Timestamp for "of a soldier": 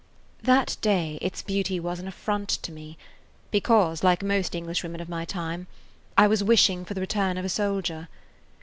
7.37-8.09